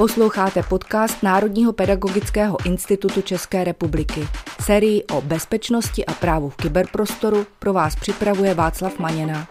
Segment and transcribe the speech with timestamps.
[0.00, 4.20] Posloucháte podcast Národního pedagogického institutu České republiky.
[4.62, 9.48] Sérii o bezpečnosti a právu v kyberprostoru pro vás připravuje Václav Maněna.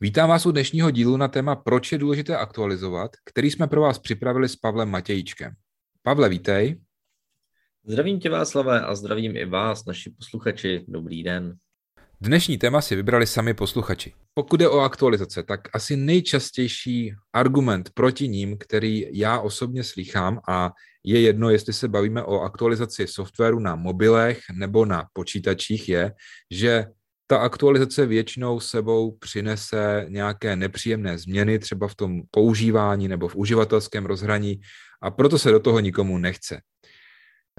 [0.00, 3.98] Vítám vás u dnešního dílu na téma Proč je důležité aktualizovat, který jsme pro vás
[3.98, 5.52] připravili s Pavlem Matějíčkem.
[6.02, 6.80] Pavle, vítej.
[7.84, 10.84] Zdravím tě Václavé a zdravím i vás, naši posluchači.
[10.88, 11.56] Dobrý den.
[12.24, 14.12] Dnešní téma si vybrali sami posluchači.
[14.34, 20.72] Pokud je o aktualizace, tak asi nejčastější argument proti ním, který já osobně slychám a
[21.04, 26.12] je jedno, jestli se bavíme o aktualizaci softwaru na mobilech nebo na počítačích, je,
[26.50, 26.86] že
[27.26, 34.06] ta aktualizace většinou sebou přinese nějaké nepříjemné změny, třeba v tom používání nebo v uživatelském
[34.06, 34.60] rozhraní
[35.02, 36.60] a proto se do toho nikomu nechce.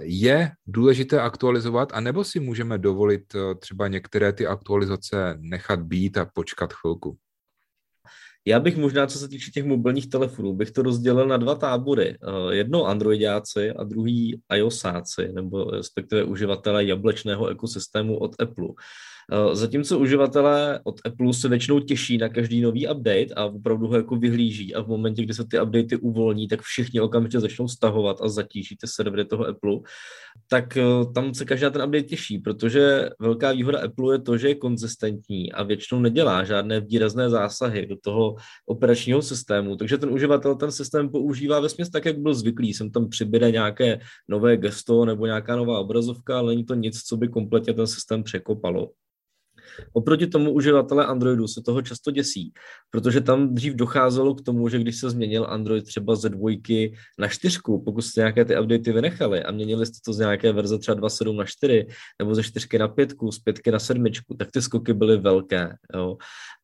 [0.01, 6.25] Je důležité aktualizovat, anebo si můžeme dovolit eh, třeba některé ty aktualizace nechat být a
[6.25, 7.17] počkat chvilku?
[8.45, 12.17] Já bych možná, co se týče těch mobilních telefonů, bych to rozdělil na dva tábory.
[12.21, 18.67] Eh, jedno Androidáci a druhý iOSáci, nebo respektive uživatelé jablečného ekosystému od Apple.
[19.31, 23.95] Eh, zatímco uživatelé od Apple se většinou těší na každý nový update a opravdu ho
[23.95, 28.17] jako vyhlíží a v momentě, kdy se ty updaty uvolní, tak všichni okamžitě začnou stahovat
[28.21, 29.79] a zatíží ty servery toho Apple,
[30.49, 34.47] tak eh, tam se každý ten update těší, protože velká výhoda Apple je to, že
[34.47, 40.55] je konzistentní a většinou nedělá žádné výrazné zásahy do toho operačního systému, takže ten uživatel
[40.55, 42.73] ten systém používá ve tak, jak byl zvyklý.
[42.73, 47.17] Jsem tam přibyde nějaké nové gesto nebo nějaká nová obrazovka, ale není to nic, co
[47.17, 48.89] by kompletně ten systém překopalo.
[49.93, 52.53] Oproti tomu uživatelé Androidu se toho často děsí,
[52.91, 57.27] protože tam dřív docházelo k tomu, že když se změnil Android třeba ze dvojky na
[57.27, 60.97] čtyřku, pokud jste nějaké ty updaty vynechali a měnili jste to z nějaké verze třeba
[60.97, 61.87] 2.7 na 4
[62.19, 65.75] nebo ze čtyřky na pětku, z pětky na sedmičku, tak ty skoky byly velké.
[65.95, 66.17] Jo.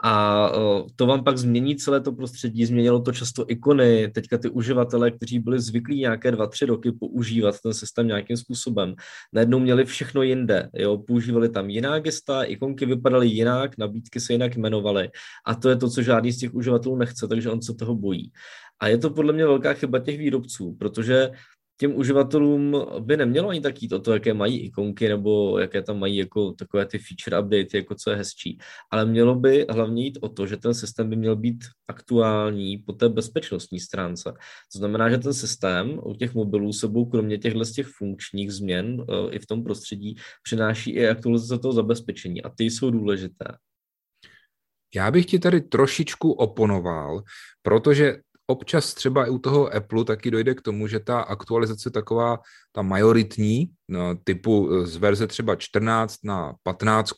[0.03, 0.51] A
[0.95, 5.39] to vám pak změní celé to prostředí, změnilo to často ikony, teďka ty uživatelé, kteří
[5.39, 8.95] byli zvyklí nějaké dva, tři roky používat ten systém nějakým způsobem,
[9.33, 14.55] najednou měli všechno jinde, jo, používali tam jiná gesta, ikonky vypadaly jinak, nabídky se jinak
[14.55, 15.09] jmenovaly
[15.45, 18.31] a to je to, co žádný z těch uživatelů nechce, takže on se toho bojí.
[18.79, 21.31] A je to podle mě velká chyba těch výrobců, protože
[21.79, 25.99] těm uživatelům by nemělo ani tak jít o to, jaké mají ikonky nebo jaké tam
[25.99, 28.57] mají jako takové ty feature update, jako co je hezčí.
[28.91, 32.93] Ale mělo by hlavně jít o to, že ten systém by měl být aktuální po
[32.93, 34.33] té bezpečnostní stránce.
[34.73, 39.01] To znamená, že ten systém u těch mobilů sebou kromě těchto z těch funkčních změn
[39.01, 43.45] uh, i v tom prostředí přináší i aktualizace toho zabezpečení a ty jsou důležité.
[44.95, 47.23] Já bych ti tady trošičku oponoval,
[47.61, 48.17] protože
[48.49, 52.39] občas třeba i u toho Apple taky dojde k tomu, že ta aktualizace taková,
[52.71, 57.11] ta majoritní, no, typu z verze třeba 14 na 15,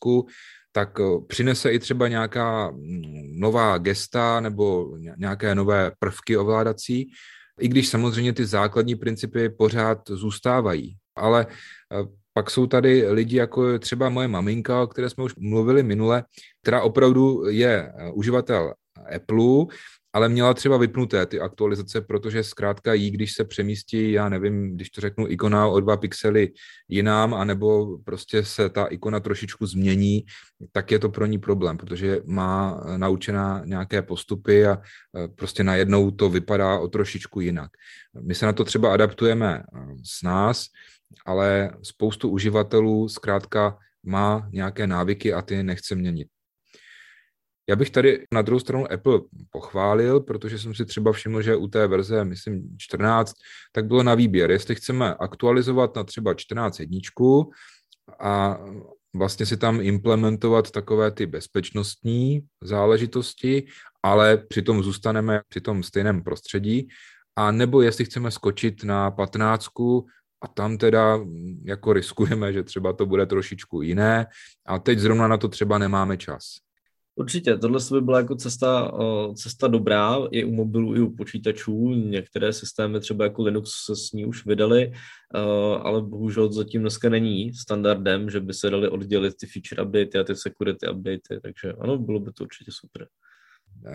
[0.71, 7.11] tak eh, přinese i třeba nějaká mm, nová gesta nebo nějaké nové prvky ovládací,
[7.59, 10.97] i když samozřejmě ty základní principy pořád zůstávají.
[11.15, 15.83] Ale eh, pak jsou tady lidi, jako třeba moje maminka, o které jsme už mluvili
[15.83, 16.23] minule,
[16.61, 18.73] která opravdu je uživatel
[19.15, 19.65] Apple
[20.13, 24.89] ale měla třeba vypnuté ty aktualizace, protože zkrátka jí, když se přemístí, já nevím, když
[24.89, 26.51] to řeknu, ikona o dva pixely
[26.87, 30.25] jinám, anebo prostě se ta ikona trošičku změní,
[30.71, 36.11] tak je to pro ní problém, protože má naučená nějaké postupy a e, prostě najednou
[36.11, 37.71] to vypadá o trošičku jinak.
[38.21, 39.63] My se na to třeba adaptujeme e,
[40.03, 40.65] s nás,
[41.25, 46.27] ale spoustu uživatelů zkrátka má nějaké návyky a ty nechce měnit.
[47.69, 51.67] Já bych tady na druhou stranu Apple pochválil, protože jsem si třeba všiml, že u
[51.67, 53.33] té verze, myslím 14,
[53.71, 57.51] tak bylo na výběr, jestli chceme aktualizovat na třeba 14 jedničku
[58.19, 58.59] a
[59.15, 63.67] vlastně si tam implementovat takové ty bezpečnostní záležitosti,
[64.03, 66.87] ale přitom zůstaneme při tom stejném prostředí,
[67.35, 69.67] a nebo jestli chceme skočit na 15
[70.41, 71.19] a tam teda
[71.63, 74.27] jako riskujeme, že třeba to bude trošičku jiné
[74.65, 76.43] a teď zrovna na to třeba nemáme čas.
[77.15, 78.91] Určitě, tohle by byla jako cesta,
[79.35, 81.89] cesta dobrá i u mobilů, i u počítačů.
[81.89, 84.91] Některé systémy, třeba jako Linux, se s ní už vydali,
[85.81, 90.23] ale bohužel zatím dneska není standardem, že by se dali oddělit ty feature updaty a
[90.23, 93.07] ty security updaty, takže ano, bylo by to určitě super.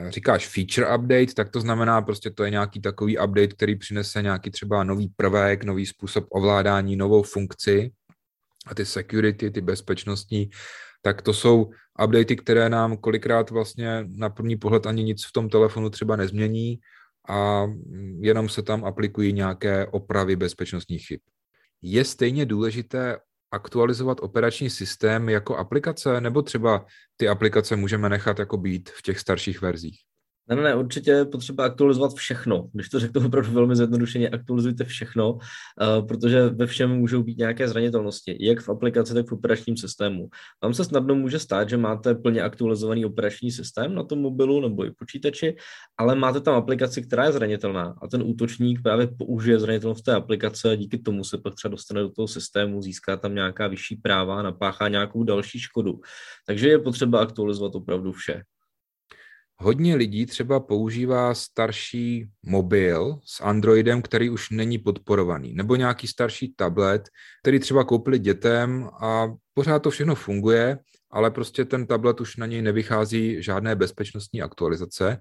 [0.08, 4.50] Říkáš feature update, tak to znamená prostě to je nějaký takový update, který přinese nějaký
[4.50, 7.90] třeba nový prvek, nový způsob ovládání, novou funkci
[8.66, 10.50] a ty security, ty bezpečnostní
[11.06, 11.70] tak to jsou
[12.04, 16.78] updaty, které nám kolikrát vlastně na první pohled ani nic v tom telefonu třeba nezmění
[17.28, 17.66] a
[18.20, 21.20] jenom se tam aplikují nějaké opravy bezpečnostních chyb.
[21.82, 23.18] Je stejně důležité
[23.50, 26.86] aktualizovat operační systém jako aplikace, nebo třeba
[27.16, 30.00] ty aplikace můžeme nechat jako být v těch starších verzích?
[30.48, 32.68] Ne, ne, určitě je potřeba aktualizovat všechno.
[32.72, 37.68] Když to řeknu opravdu velmi zjednodušeně, aktualizujte všechno, uh, protože ve všem můžou být nějaké
[37.68, 40.28] zranitelnosti, jak v aplikaci, tak v operačním systému.
[40.62, 44.84] Vám se snadno může stát, že máte plně aktualizovaný operační systém na tom mobilu nebo
[44.84, 45.56] i počítači,
[45.98, 50.70] ale máte tam aplikaci, která je zranitelná a ten útočník právě použije zranitelnost té aplikace
[50.70, 54.42] a díky tomu se pak třeba dostane do toho systému, získá tam nějaká vyšší práva,
[54.42, 56.00] napáchá nějakou další škodu.
[56.46, 58.42] Takže je potřeba aktualizovat opravdu vše.
[59.58, 66.54] Hodně lidí třeba používá starší mobil s Androidem, který už není podporovaný, nebo nějaký starší
[66.56, 67.08] tablet,
[67.42, 70.78] který třeba koupili dětem a pořád to všechno funguje,
[71.10, 75.18] ale prostě ten tablet už na něj nevychází žádné bezpečnostní aktualizace.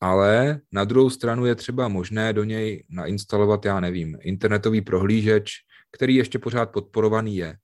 [0.00, 5.52] Ale na druhou stranu je třeba možné do něj nainstalovat, já nevím, internetový prohlížeč,
[5.92, 7.56] který ještě pořád podporovaný je.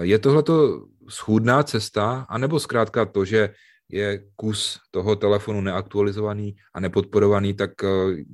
[0.00, 3.54] Je tohleto schůdná cesta, anebo zkrátka to, že
[3.88, 7.88] je kus toho telefonu neaktualizovaný a nepodporovaný, tak eh,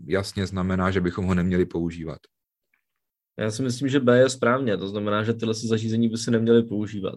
[0.06, 2.18] jasně znamená, že bychom ho neměli používat.
[3.38, 6.62] Já si myslím, že B je správně, to znamená, že tyhle zařízení by se neměly
[6.62, 7.14] používat.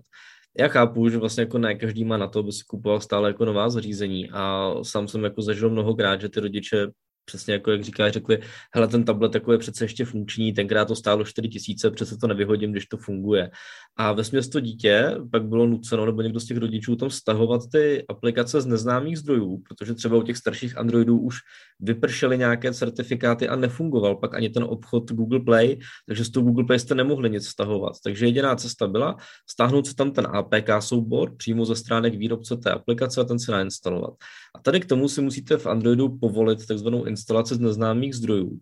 [0.60, 3.46] Já chápu, že vlastně jako ne každý má na to, aby si kupoval stále jako
[3.46, 6.88] nová zařízení a sám jsem jako zažil mnohokrát, že ty rodiče
[7.28, 8.40] přesně jako jak říká, řekli,
[8.76, 12.28] hele, ten tablet jako je přece ještě funkční, tenkrát to stálo 4 tisíce, přece to
[12.28, 13.52] nevyhodím, když to funguje.
[13.98, 18.06] A ve to dítě pak bylo nuceno, nebo někdo z těch rodičů tam stahovat ty
[18.10, 21.36] aplikace z neznámých zdrojů, protože třeba u těch starších Androidů už
[21.80, 26.66] vypršely nějaké certifikáty a nefungoval pak ani ten obchod Google Play, takže z toho Google
[26.66, 27.94] Play jste nemohli nic stahovat.
[28.04, 29.18] Takže jediná cesta byla
[29.50, 33.52] stáhnout si tam ten APK soubor přímo ze stránek výrobce té aplikace a ten si
[33.52, 34.14] nainstalovat.
[34.56, 38.60] A tady k tomu si musíte v Androidu povolit takzvanou instalaci z neznámých zdrojů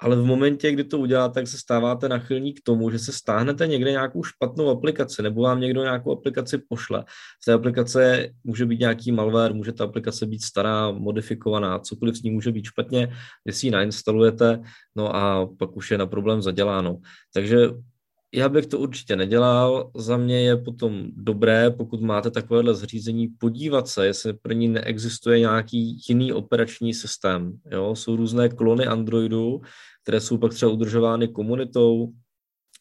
[0.00, 3.66] ale v momentě, kdy to uděláte, tak se stáváte nachylní k tomu, že se stáhnete
[3.66, 7.04] někde nějakou špatnou aplikaci, nebo vám někdo nějakou aplikaci pošle.
[7.42, 12.22] V té aplikace může být nějaký malware, může ta aplikace být stará, modifikovaná, cokoliv s
[12.22, 13.12] ní může být špatně,
[13.44, 14.60] vy si ji nainstalujete,
[14.96, 16.98] no a pak už je na problém zaděláno.
[17.34, 17.56] Takže
[18.34, 19.90] já bych to určitě nedělal.
[19.96, 25.40] Za mě je potom dobré, pokud máte takovéhle zřízení, podívat se, jestli pro ní neexistuje
[25.40, 27.58] nějaký jiný operační systém.
[27.70, 27.94] Jo?
[27.96, 29.60] Jsou různé klony Androidu,
[30.02, 32.12] které jsou pak třeba udržovány komunitou,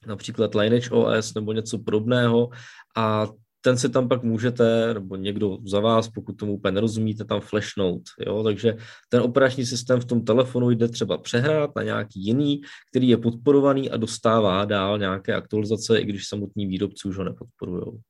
[0.07, 2.49] například Lineage OS nebo něco podobného
[2.95, 3.27] a
[3.61, 8.01] ten si tam pak můžete, nebo někdo za vás, pokud tomu úplně nerozumíte, tam flashnout.
[8.25, 8.43] Jo?
[8.43, 8.75] Takže
[9.09, 12.61] ten operační systém v tom telefonu jde třeba přehrát na nějaký jiný,
[12.91, 18.01] který je podporovaný a dostává dál nějaké aktualizace, i když samotní výrobci už ho nepodporují.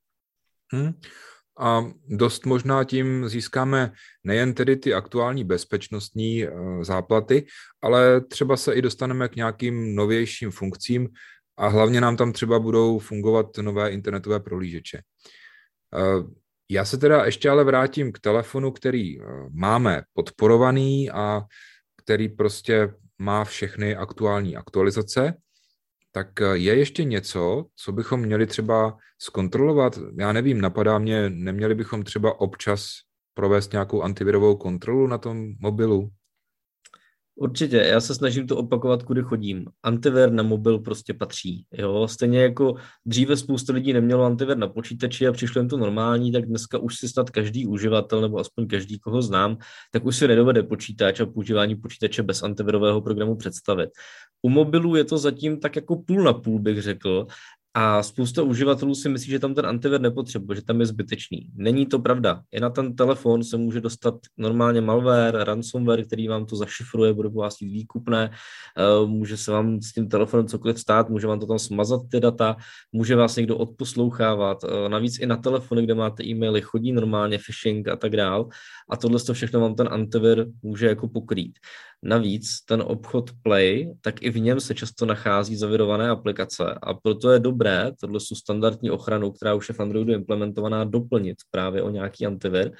[0.72, 0.92] Hmm.
[1.60, 3.92] A dost možná tím získáme
[4.24, 6.50] nejen tedy ty aktuální bezpečnostní eh,
[6.82, 7.46] záplaty,
[7.82, 11.08] ale třeba se i dostaneme k nějakým novějším funkcím
[11.58, 14.98] a hlavně nám tam třeba budou fungovat nové internetové prohlížeče.
[14.98, 16.38] Eh,
[16.70, 21.42] já se teda ještě ale vrátím k telefonu, který eh, máme podporovaný a
[21.96, 25.34] který prostě má všechny aktuální aktualizace.
[26.12, 29.98] Tak eh, je ještě něco, co bychom měli třeba zkontrolovat?
[30.18, 32.90] Já nevím, napadá mě, neměli bychom třeba občas
[33.34, 36.10] provést nějakou antivirovou kontrolu na tom mobilu?
[37.40, 39.66] Určitě, já se snažím to opakovat, kudy chodím.
[39.82, 41.64] Antivir na mobil prostě patří.
[41.72, 42.08] Jo?
[42.08, 42.74] Stejně jako
[43.06, 46.96] dříve spousta lidí nemělo antivir na počítači a přišlo jim to normální, tak dneska už
[46.96, 49.58] si snad každý uživatel, nebo aspoň každý, koho znám,
[49.92, 53.90] tak už si nedovede počítač a používání počítače bez antivirového programu představit.
[54.42, 57.26] U mobilů je to zatím tak jako půl na půl, bych řekl,
[57.80, 61.50] a spousta uživatelů si myslí, že tam ten antivir nepotřebuje, že tam je zbytečný.
[61.54, 62.42] Není to pravda.
[62.52, 67.30] I na ten telefon se může dostat normálně malware, ransomware, který vám to zašifruje, bude
[67.30, 68.30] po vás výkupné,
[68.78, 72.20] eh, může se vám s tím telefonem cokoliv stát, může vám to tam smazat ty
[72.20, 72.56] data,
[72.92, 74.64] může vás někdo odposlouchávat.
[74.64, 78.48] Eh, navíc i na telefony, kde máte e-maily, chodí normálně phishing a tak dál.
[78.90, 81.58] A tohle to všechno vám ten antivir může jako pokrýt.
[82.02, 87.30] Navíc ten obchod Play, tak i v něm se často nachází zavirované aplikace a proto
[87.30, 87.67] je dobré
[88.00, 92.72] tohle jsou standardní ochranu, která už je v Androidu implementovaná, doplnit právě o nějaký antivir.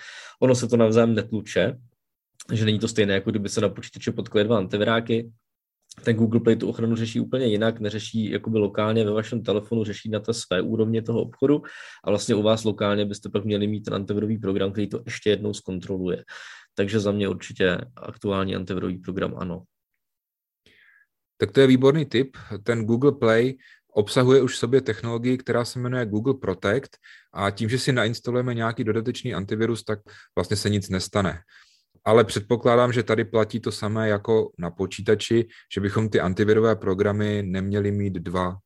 [0.43, 1.79] Ono se to navzájem netluče,
[2.53, 5.31] že není to stejné, jako kdyby se na počítače potkly dva antiviráky,
[6.05, 10.11] ten Google Play tu ochranu řeší úplně jinak, neřeší jakoby lokálně ve vašem telefonu, řeší
[10.11, 11.63] na té své úrovně toho obchodu
[12.05, 15.31] a vlastně u vás lokálně byste pak měli mít ten antivirový program, který to ještě
[15.31, 16.25] jednou zkontroluje.
[16.75, 19.63] Takže za mě určitě aktuální antivirový program ano.
[21.41, 22.37] Tak to je výborný tip.
[22.63, 23.57] Ten Google Play
[23.93, 26.91] obsahuje už v sobě technologii, která se jmenuje Google Protect
[27.33, 29.99] a tím, že si nainstalujeme nějaký dodatečný antivirus, tak
[30.37, 31.41] vlastně se nic nestane.
[32.05, 37.43] Ale předpokládám, že tady platí to samé jako na počítači, že bychom ty antivirové programy
[37.47, 38.57] neměli mít dva.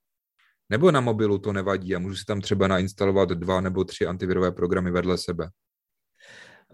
[0.71, 4.53] Nebo na mobilu to nevadí a můžu si tam třeba nainstalovat dva nebo tři antivirové
[4.53, 5.49] programy vedle sebe?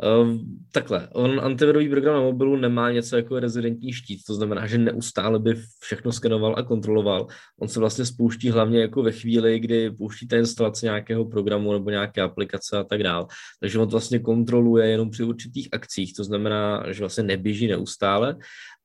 [0.02, 4.78] Um, takhle, on antivirový program na mobilu nemá něco jako rezidentní štít, to znamená, že
[4.78, 7.26] neustále by všechno skenoval a kontroloval.
[7.60, 12.20] On se vlastně spouští hlavně jako ve chvíli, kdy pouštíte instalaci nějakého programu nebo nějaké
[12.20, 13.26] aplikace a tak dále.
[13.60, 18.36] Takže on vlastně kontroluje jenom při určitých akcích, to znamená, že vlastně neběží neustále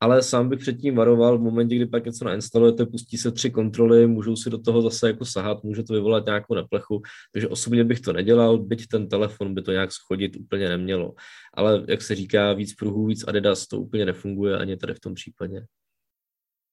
[0.03, 4.08] ale sám bych předtím varoval v momentě, kdy pak něco nainstalujete, pustí se tři kontroly,
[4.08, 7.01] můžou si do toho zase jako sahat, může to vyvolat nějakou neplechu,
[7.34, 10.70] takže osobně bych to nedělal, byť ten telefon by to nějak schodit úplně
[11.03, 11.15] nemělo.
[11.53, 15.13] Ale jak se říká, víc pruhů, víc Adidas, to úplně nefunguje ani tady v tom
[15.13, 15.65] případě.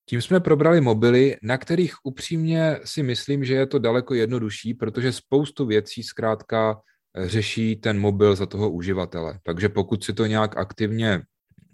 [0.08, 5.12] Tím jsme probrali mobily, na kterých upřímně si myslím, že je to daleko jednodušší, protože
[5.12, 6.80] spoustu věcí zkrátka
[7.16, 9.38] řeší ten mobil za toho uživatele.
[9.42, 11.22] Takže pokud si to nějak aktivně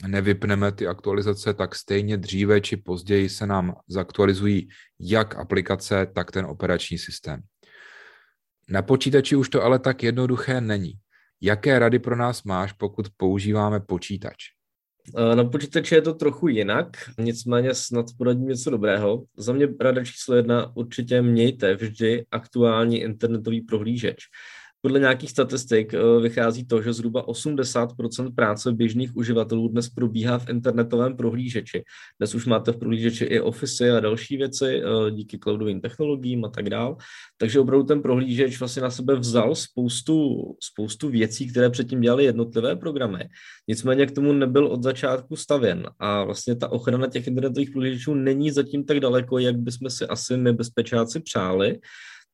[0.07, 4.69] nevypneme ty aktualizace, tak stejně dříve či později se nám zaktualizují
[5.01, 7.41] jak aplikace, tak ten operační systém.
[8.69, 10.93] Na počítači už to ale tak jednoduché není.
[11.41, 14.37] Jaké rady pro nás máš, pokud používáme počítač?
[15.35, 19.23] Na počítači je to trochu jinak, nicméně snad poradím něco dobrého.
[19.37, 24.17] Za mě rada číslo jedna, určitě mějte vždy aktuální internetový prohlížeč
[24.81, 30.49] podle nějakých statistik eh, vychází to, že zhruba 80% práce běžných uživatelů dnes probíhá v
[30.49, 31.83] internetovém prohlížeči.
[32.21, 36.49] Dnes už máte v prohlížeči i Office a další věci eh, díky cloudovým technologiím a
[36.49, 36.97] tak dál.
[37.39, 42.77] Takže opravdu ten prohlížeč vlastně na sebe vzal spoustu, spoustu věcí, které předtím dělali jednotlivé
[42.77, 43.29] programy.
[43.69, 48.51] Nicméně k tomu nebyl od začátku stavěn a vlastně ta ochrana těch internetových prohlížečů není
[48.51, 51.79] zatím tak daleko, jak bychom si asi my bezpečáci přáli.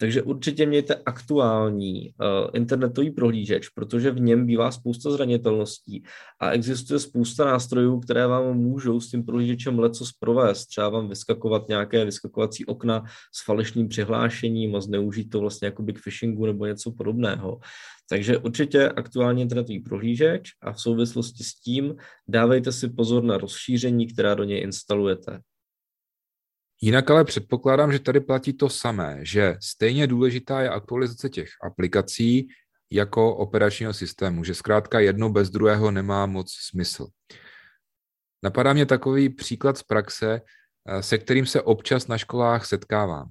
[0.02, 6.02] Takže určitě mějte aktuální uh, internetový prohlížeč, protože v něm bývá spousta zranitelností
[6.40, 10.66] a existuje spousta nástrojů, které vám můžou s tím prohlížečem leco provést.
[10.66, 13.04] Třeba vám vyskakovat nějaké vyskakovací okna
[13.35, 17.61] s falešným přihlášením a zneužít to vlastně jako k phishingu nebo něco podobného.
[18.09, 21.94] Takže určitě aktuální internetový prohlížeč a v souvislosti s tím
[22.28, 25.40] dávejte si pozor na rozšíření, která do něj instalujete.
[26.85, 32.49] Jinak ale předpokládám, že tady platí to samé, že stejně důležitá je aktualizace těch aplikací
[32.91, 37.07] jako operačního systému, že zkrátka jedno bez druhého nemá moc smysl.
[38.43, 40.41] Napadá mě takový příklad z praxe,
[40.89, 43.31] eh, se kterým se občas na školách setkávám.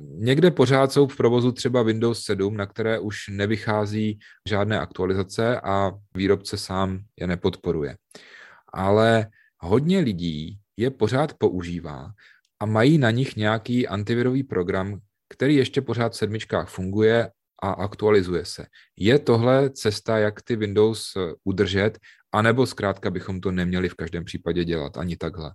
[0.00, 5.92] Někde pořád jsou v provozu třeba Windows 7, na které už nevychází žádné aktualizace a
[6.14, 7.96] výrobce sám je nepodporuje.
[8.72, 9.26] Ale
[9.58, 12.12] hodně lidí je pořád používá
[12.60, 17.30] a mají na nich nějaký antivirový program, který ještě pořád v sedmičkách funguje
[17.62, 18.66] a aktualizuje se.
[18.96, 21.98] Je tohle cesta, jak ty Windows eh, udržet,
[22.32, 25.52] anebo zkrátka bychom to neměli v každém případě dělat ani takhle?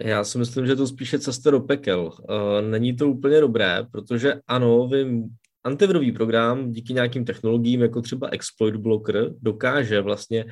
[0.00, 2.12] Já si myslím, že to spíše cesta do pekel.
[2.18, 5.22] Eh, není to úplně dobré, protože ano, vy
[5.64, 10.44] antivirový program díky nějakým technologiím, jako třeba Exploit Blocker, dokáže vlastně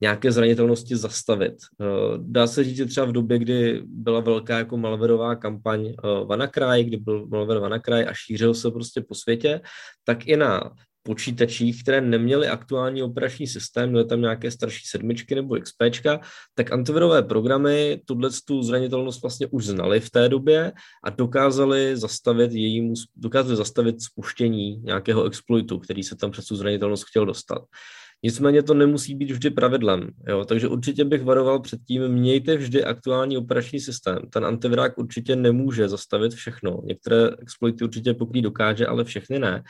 [0.00, 1.54] nějaké zranitelnosti zastavit.
[1.80, 1.84] Eh,
[2.18, 6.84] dá se říct, že třeba v době, kdy byla velká jako malverová kampaň eh, WannaCry,
[6.84, 9.60] kdy byl malware WannaCry a šířil se prostě po světě,
[10.04, 10.70] tak i na
[11.06, 16.20] počítačích, které neměly aktuální operační systém, měly tam nějaké starší sedmičky nebo XPčka,
[16.54, 20.72] tak antivirové programy tuhle tu zranitelnost vlastně už znali v té době
[21.04, 27.04] a dokázali zastavit jejímu, dokázali zastavit spuštění nějakého exploitu, který se tam přes tu zranitelnost
[27.08, 27.62] chtěl dostat.
[28.24, 30.44] Nicméně to nemusí být vždy pravidlem, jo?
[30.44, 34.18] takže určitě bych varoval před tím, mějte vždy aktuální operační systém.
[34.30, 36.80] Ten antivirák určitě nemůže zastavit všechno.
[36.84, 39.62] Některé exploity určitě pokrý dokáže, ale všechny ne.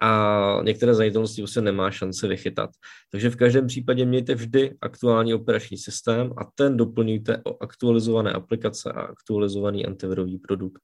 [0.00, 2.70] A některé zranitelnosti prostě nemá šance vychytat.
[3.10, 8.92] Takže v každém případě mějte vždy aktuální operační systém a ten doplňujte o aktualizované aplikace
[8.92, 10.82] a aktualizovaný antivirový produkt.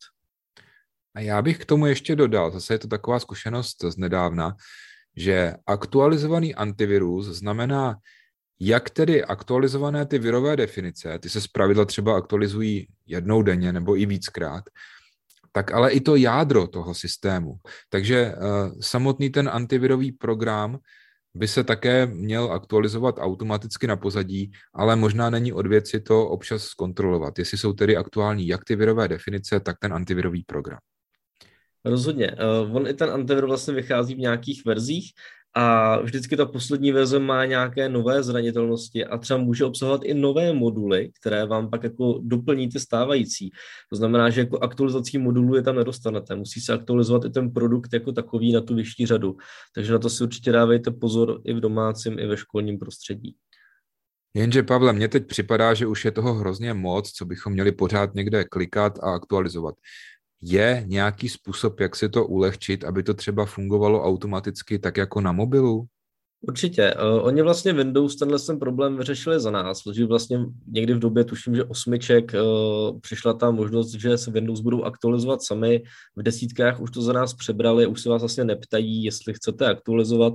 [1.15, 4.57] A já bych k tomu ještě dodal, zase je to taková zkušenost z nedávna,
[5.17, 7.97] že aktualizovaný antivirus znamená
[8.61, 14.07] jak tedy aktualizované ty virové definice, ty se zpravidla třeba aktualizují jednou denně nebo i
[14.07, 14.65] víckrát,
[15.53, 17.55] tak ale i to jádro toho systému.
[17.89, 20.79] Takže uh, samotný ten antivirový program
[21.35, 26.63] by se také měl aktualizovat automaticky na pozadí, ale možná není od věci to občas
[26.63, 30.79] zkontrolovat, jestli jsou tedy aktuální jak ty virové definice, tak ten antivirový program.
[31.85, 32.37] Rozhodně.
[32.67, 35.13] Uh, on i ten antivirus vlastně vychází v nějakých verzích
[35.55, 40.53] a vždycky ta poslední verze má nějaké nové zranitelnosti a třeba může obsahovat i nové
[40.53, 43.51] moduly, které vám pak jako doplní ty stávající.
[43.91, 46.37] To znamená, že jako aktualizací modulů je tam nedostanete.
[46.37, 49.37] Musí se aktualizovat i ten produkt jako takový na tu vyšší řadu.
[49.75, 53.37] Takže na to si určitě dávejte pozor i v domácím, i ve školním prostředí.
[54.35, 58.15] Jenže Pavle, mně teď připadá, že už je toho hrozně moc, co bychom měli pořád
[58.15, 59.75] někde klikat a aktualizovat.
[60.43, 65.33] Je nějaký způsob, jak si to ulehčit, aby to třeba fungovalo automaticky tak jako na
[65.33, 65.87] mobilu?
[66.49, 66.95] Určitě.
[66.95, 71.25] Uh, oni vlastně Windows tenhle ten problém vyřešili za nás, protože vlastně někdy v době,
[71.25, 75.83] tuším, že osmiček, uh, přišla ta možnost, že se Windows budou aktualizovat sami.
[76.17, 80.35] V desítkách už to za nás přebrali, už se vás vlastně neptají, jestli chcete aktualizovat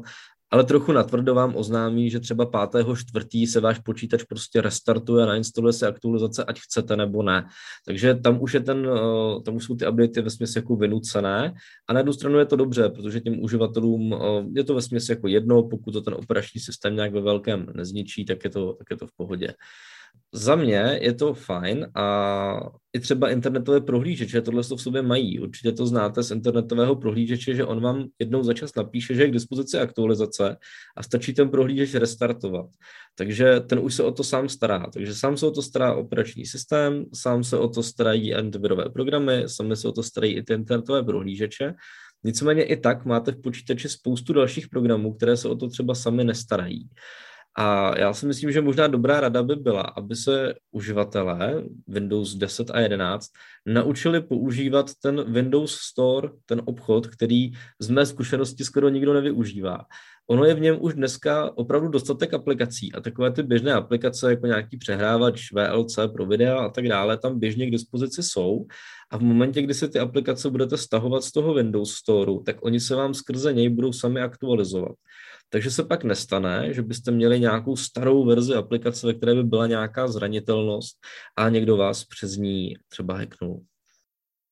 [0.51, 2.85] ale trochu natvrdo vám oznámí, že třeba 5.
[2.95, 7.47] čtvrtý se váš počítač prostě restartuje, nainstaluje se aktualizace, ať chcete nebo ne.
[7.85, 11.53] Takže tam už je ten, eh, tam už jsou ty updaty ve směs jako vynucené
[11.89, 14.17] a na jednu stranu je to dobře, protože těm uživatelům eh,
[14.55, 18.25] je to ve směs jako jedno, pokud to ten operační systém nějak ve velkém nezničí,
[18.25, 19.53] tak je to, tak je to v pohodě.
[20.33, 22.59] Za mě je to fajn a
[22.93, 25.39] i třeba internetové prohlížeče tohle to v sobě mají.
[25.39, 29.27] Určitě to znáte z internetového prohlížeče, že on vám jednou za čas napíše, že je
[29.27, 30.57] k dispozici aktualizace
[30.97, 32.65] a stačí ten prohlížeč restartovat.
[33.15, 34.85] Takže ten už se o to sám stará.
[34.93, 39.43] Takže sám se o to stará operační systém, sám se o to starají antivirové programy,
[39.47, 41.73] sami se o to starají i ty internetové prohlížeče.
[42.23, 46.23] Nicméně i tak máte v počítači spoustu dalších programů, které se o to třeba sami
[46.23, 46.89] nestarají.
[47.59, 52.69] A já si myslím, že možná dobrá rada by byla, aby se uživatelé Windows 10
[52.69, 53.31] a 11
[53.65, 59.85] naučili používat ten Windows Store, ten obchod, který z mé zkušenosti skoro nikdo nevyužívá.
[60.29, 64.47] Ono je v něm už dneska opravdu dostatek aplikací a takové ty běžné aplikace jako
[64.47, 68.65] nějaký přehrávač, VLC pro videa a tak dále tam běžně k dispozici jsou
[69.11, 72.79] a v momentě, kdy si ty aplikace budete stahovat z toho Windows Store, tak oni
[72.79, 74.95] se vám skrze něj budou sami aktualizovat.
[75.49, 79.67] Takže se pak nestane, že byste měli nějakou starou verzi aplikace, ve které by byla
[79.67, 80.97] nějaká zranitelnost
[81.35, 83.61] a někdo vás přes ní třeba hacknul.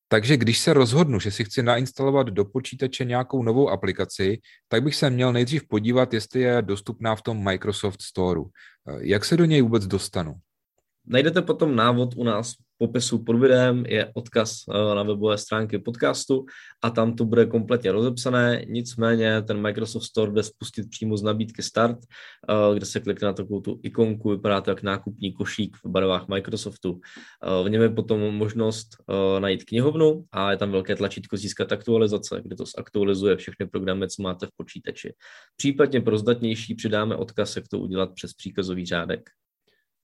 [0.08, 4.96] Takže když se rozhodnu, že si chci nainstalovat do počítače nějakou novou aplikaci, tak bych
[4.96, 8.42] se měl nejdřív podívat, jestli je dostupná v tom Microsoft Store.
[9.00, 10.34] Jak se do něj vůbec dostanu?
[11.06, 16.46] Najdete potom návod u nás popisu pod videem je odkaz eh, na webové stránky podcastu
[16.84, 18.66] a tam to bude kompletně rozepsané.
[18.68, 23.34] Nicméně ten Microsoft Store jde spustit přímo z nabídky Start, eh, kde se klikne na
[23.34, 27.00] takovou tu ikonku, vypadá to jak nákupní košík v barvách Microsoftu.
[27.44, 28.88] Eh, v něm je potom možnost
[29.40, 34.24] najít knihovnu a je tam velké tlačítko získat aktualizace, kde to zaktualizuje všechny programy, co
[34.24, 35.14] máte v počítači.
[35.56, 39.30] Případně pro zdatnější přidáme odkaz, jak to udělat přes příkazový řádek.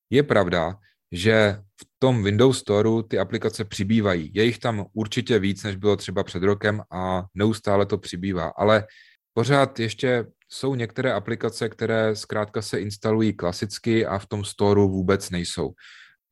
[0.09, 0.75] Je pravda,
[1.11, 4.31] že v tom Windows Storeu ty aplikace přibývají.
[4.33, 8.51] Je jich tam určitě víc, než bylo třeba před rokem a neustále to přibývá.
[8.57, 8.87] Ale
[9.33, 15.29] pořád ještě jsou některé aplikace, které zkrátka se instalují klasicky a v tom Storeu vůbec
[15.29, 15.71] nejsou.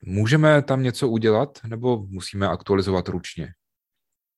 [0.04, 3.54] Můžeme tam něco udělat nebo musíme aktualizovat ručně?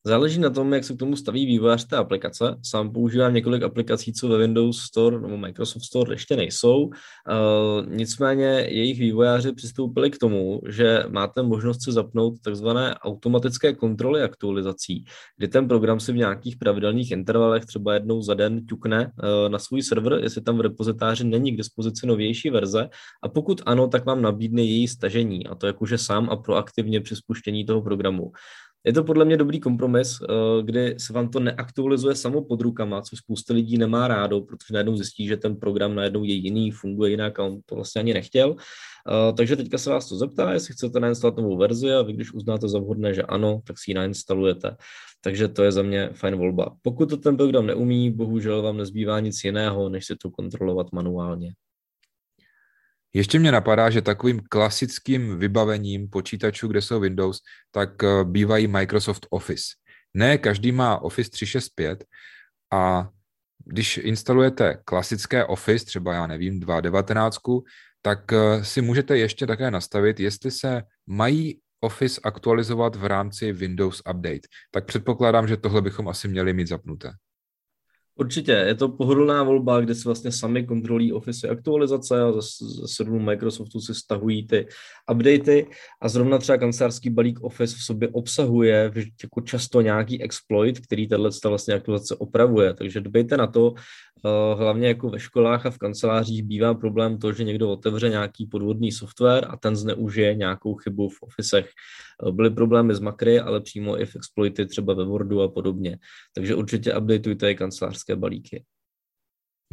[0.05, 2.55] Záleží na tom, jak se k tomu staví vývojář té aplikace.
[2.63, 6.85] Sám používám několik aplikací, co ve Windows Store nebo Microsoft Store ještě nejsou.
[6.85, 6.91] Uh,
[7.87, 15.05] nicméně jejich vývojáři přistoupili k tomu, že máte možnost si zapnout takzvané automatické kontroly aktualizací,
[15.37, 19.59] kdy ten program si v nějakých pravidelných intervalech třeba jednou za den ťukne uh, na
[19.59, 22.89] svůj server, jestli tam v repozitáři není k dispozici novější verze
[23.23, 27.15] a pokud ano, tak vám nabídne její stažení a to jakože sám a proaktivně při
[27.15, 28.31] spuštění toho programu.
[28.85, 33.01] Je to podle mě dobrý kompromis, eh, kdy se vám to neaktualizuje samo pod rukama,
[33.01, 37.11] což spousta lidí nemá rádo, protože najednou zjistí, že ten program najednou je jiný, funguje
[37.11, 38.55] jinak a on to vlastně ani nechtěl.
[39.07, 42.33] Eh, takže teďka se vás to zeptá, jestli chcete nainstalovat novou verzi a vy, když
[42.33, 44.75] uznáte za vhodné, že ano, tak si ji nainstalujete.
[45.23, 46.75] Takže to je za mě fajn volba.
[46.81, 51.53] Pokud to ten program neumí, bohužel vám nezbývá nic jiného, než si to kontrolovat manuálně.
[53.13, 57.39] Ještě mě napadá, že takovým klasickým vybavením počítačů, kde jsou Windows,
[57.71, 59.63] tak eh, bývají Microsoft Office.
[60.13, 62.05] Ne každý má Office 365
[62.73, 63.09] a
[63.65, 67.61] když instalujete klasické Office, třeba já nevím, 2.19,
[68.01, 74.01] tak eh, si můžete ještě také nastavit, jestli se mají Office aktualizovat v rámci Windows
[74.09, 74.47] Update.
[74.71, 77.11] Tak předpokládám, že tohle bychom asi měli mít zapnuté.
[78.21, 82.87] Určitě, je to pohodlná volba, kde si vlastně sami kontrolují Office aktualizace a ze, ze
[82.87, 84.67] serveru Microsoftu si stahují ty
[85.11, 85.67] updaty.
[86.01, 88.91] A zrovna třeba kancelářský balík Office v sobě obsahuje
[89.23, 93.73] jako často nějaký exploit, který tato vlastně aktualizace opravuje, takže dbejte na to,
[94.55, 98.91] hlavně jako ve školách a v kancelářích bývá problém to, že někdo otevře nějaký podvodný
[98.91, 101.69] software a ten zneužije nějakou chybu v ofisech.
[102.27, 105.97] Eh, byly problémy s makry, ale přímo i v exploity třeba ve Wordu a podobně.
[106.33, 108.63] Takže určitě updateujte kancelářské balíky.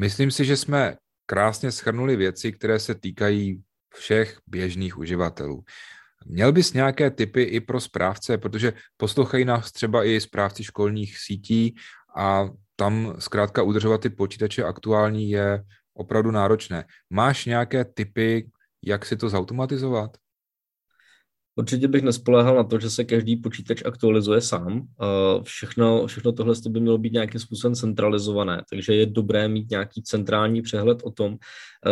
[0.01, 3.63] Myslím si, že jsme krásně schrnuli věci, které se týkají
[3.95, 5.65] všech běžných uživatelů.
[6.27, 11.75] Měl bys nějaké typy i pro správce, protože poslouchají nás třeba i správci školních sítí
[12.17, 12.49] a
[12.81, 15.65] tam zkrátka udržovat ty počítače aktuální je
[15.95, 16.85] opravdu náročné.
[17.11, 18.51] Máš nějaké typy,
[18.85, 20.17] jak si to zautomatizovat?
[21.59, 24.87] Určitě bych nespoléhal na to, že se každý počítač aktualizuje sám.
[25.43, 30.63] Všechno, všechno tohle by mělo být nějakým způsobem centralizované, takže je dobré mít nějaký centrální
[30.63, 31.37] přehled o tom,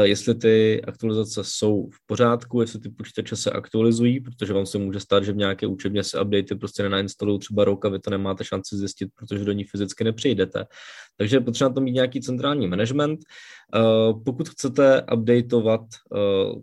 [0.02, 5.00] jestli ty aktualizace jsou v pořádku, jestli ty počítače se aktualizují, protože vám se může
[5.00, 8.44] stát, že v nějaké učebně se updaty prostě nenainstalují třeba rok a vy to nemáte
[8.44, 10.64] šanci zjistit, protože do ní fyzicky nepřijdete.
[11.16, 13.20] Takže je potřeba to mít nějaký centrální management.
[14.24, 15.80] Pokud chcete updateovat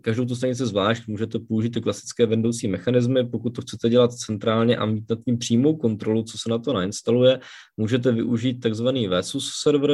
[0.00, 3.30] každou tu stanici zvlášť, můžete použít ty klasické Windowsy mechanismy.
[3.30, 6.72] Pokud to chcete dělat centrálně a mít nad tím přímou kontrolu, co se na to
[6.72, 7.40] nainstaluje,
[7.76, 9.90] můžete využít takzvaný VSUS server,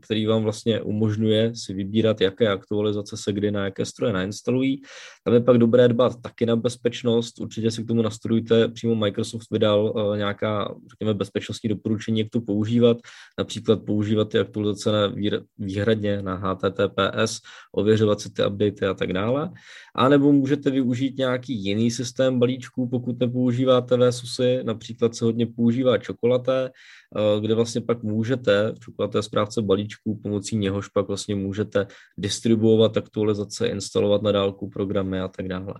[0.00, 4.82] který vám vlastně umožňuje si vybírat, jaké aktualizace se kdy na jaké stroje nainstalují.
[5.24, 7.40] Tam je pak dobré dbat taky na bezpečnost.
[7.40, 8.68] Určitě si k tomu nastudujte.
[8.68, 12.96] Přímo Microsoft vydal nějaká, řekněme, bezpečnostní doporučení, jak to používat.
[13.38, 15.12] Například používat ty aktualizace na
[15.58, 17.40] výhradně na HTTPS,
[17.72, 19.50] ověřovat si ty updaty a tak dále.
[19.94, 25.98] A nebo můžete využít nějaký jiný systém balíčků, pokud nepoužíváte VSUSy, například se hodně používá
[25.98, 31.86] čokolaté, eh, kde vlastně pak můžete v čokolaté správce balíčků, pomocí něhož pak vlastně můžete
[32.18, 35.74] distribuovat aktualizace, instalovat na dálku programy a tak dále.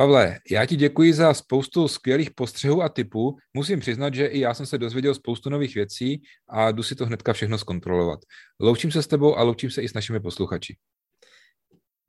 [0.00, 3.36] Pavle, já ti děkuji za spoustu skvělých postřehů a typů.
[3.54, 7.06] Musím přiznat, že i já jsem se dozvěděl spoustu nových věcí a jdu si to
[7.06, 8.20] hnedka všechno zkontrolovat.
[8.60, 10.76] Loučím se s tebou a loučím se i s našimi posluchači.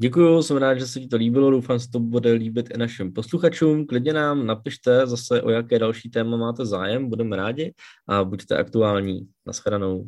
[0.01, 3.13] Děkuji, jsem rád, že se ti to líbilo, doufám, že to bude líbit i našim
[3.13, 3.85] posluchačům.
[3.85, 7.73] Klidně nám napište zase, o jaké další téma máte zájem, budeme rádi
[8.07, 9.27] a buďte aktuální.
[9.47, 10.05] Naschledanou.